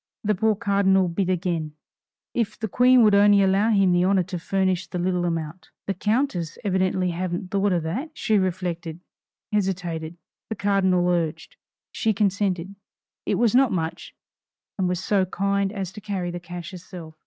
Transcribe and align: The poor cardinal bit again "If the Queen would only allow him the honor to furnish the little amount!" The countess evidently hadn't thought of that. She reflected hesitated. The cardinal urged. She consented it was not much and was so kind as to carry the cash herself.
The 0.23 0.33
poor 0.33 0.55
cardinal 0.55 1.07
bit 1.09 1.29
again 1.29 1.73
"If 2.33 2.57
the 2.57 2.67
Queen 2.67 3.03
would 3.03 3.13
only 3.13 3.43
allow 3.43 3.69
him 3.69 3.91
the 3.91 4.03
honor 4.03 4.23
to 4.23 4.39
furnish 4.39 4.87
the 4.87 4.97
little 4.97 5.25
amount!" 5.25 5.69
The 5.85 5.93
countess 5.93 6.57
evidently 6.63 7.11
hadn't 7.11 7.51
thought 7.51 7.71
of 7.71 7.83
that. 7.83 8.09
She 8.17 8.39
reflected 8.39 8.99
hesitated. 9.53 10.17
The 10.49 10.55
cardinal 10.55 11.07
urged. 11.07 11.55
She 11.91 12.13
consented 12.13 12.73
it 13.27 13.35
was 13.35 13.53
not 13.53 13.71
much 13.71 14.15
and 14.79 14.89
was 14.89 14.99
so 15.03 15.25
kind 15.27 15.71
as 15.71 15.91
to 15.91 16.01
carry 16.01 16.31
the 16.31 16.39
cash 16.39 16.71
herself. 16.71 17.13